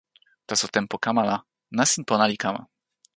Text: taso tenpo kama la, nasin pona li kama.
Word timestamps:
taso 0.47 0.65
tenpo 0.75 0.95
kama 1.05 1.23
la, 1.29 1.37
nasin 1.77 2.03
pona 2.07 2.25
li 2.31 2.37
kama. 2.43 2.61